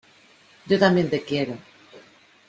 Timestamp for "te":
1.11-1.21